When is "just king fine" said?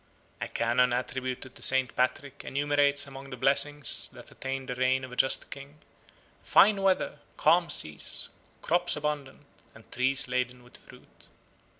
5.15-6.81